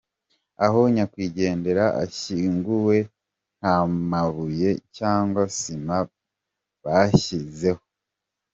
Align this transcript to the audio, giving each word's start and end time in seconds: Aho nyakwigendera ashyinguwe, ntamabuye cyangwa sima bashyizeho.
Aho 0.65 0.79
nyakwigendera 0.95 1.85
ashyinguwe, 2.03 2.95
ntamabuye 3.59 4.69
cyangwa 4.97 5.41
sima 5.59 5.97
bashyizeho. 6.83 7.83